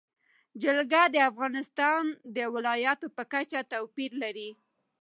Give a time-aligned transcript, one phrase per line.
[0.61, 2.03] جلګه د افغانستان
[2.35, 4.49] د ولایاتو په کچه توپیر لري.